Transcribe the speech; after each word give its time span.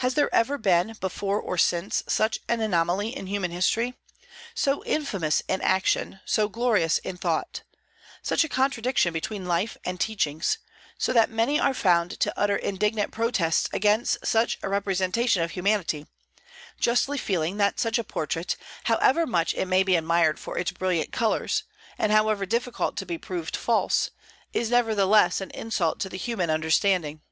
Has 0.00 0.12
there 0.12 0.28
ever 0.34 0.58
been, 0.58 0.92
before 1.00 1.40
or 1.40 1.56
since, 1.56 2.04
such 2.06 2.40
an 2.46 2.60
anomaly 2.60 3.16
in 3.16 3.26
human 3.26 3.50
history, 3.50 3.94
so 4.54 4.84
infamous 4.84 5.42
in 5.48 5.62
action, 5.62 6.20
so 6.26 6.46
glorious 6.50 6.98
in 6.98 7.16
thought; 7.16 7.62
such 8.20 8.44
a 8.44 8.50
contradiction 8.50 9.14
between 9.14 9.46
life 9.46 9.78
and 9.82 9.98
teachings, 9.98 10.58
so 10.98 11.10
that 11.14 11.30
many 11.30 11.58
are 11.58 11.72
found 11.72 12.20
to 12.20 12.38
utter 12.38 12.54
indignant 12.54 13.12
protests 13.12 13.66
against 13.72 14.26
such 14.26 14.58
a 14.62 14.68
representation 14.68 15.40
of 15.42 15.52
humanity, 15.52 16.06
justly 16.78 17.16
feeling 17.16 17.56
that 17.56 17.80
such 17.80 17.98
a 17.98 18.04
portrait, 18.04 18.56
however 18.84 19.26
much 19.26 19.54
it 19.54 19.64
may 19.64 19.82
be 19.82 19.96
admired 19.96 20.38
for 20.38 20.58
its 20.58 20.70
brilliant 20.72 21.12
colors, 21.12 21.62
and 21.96 22.12
however 22.12 22.44
difficult 22.44 22.94
to 22.98 23.06
be 23.06 23.16
proved 23.16 23.56
false, 23.56 24.10
is 24.52 24.68
nevertheless 24.68 25.40
an 25.40 25.50
insult 25.52 25.98
to 25.98 26.10
the 26.10 26.18
human 26.18 26.50
understanding? 26.50 27.22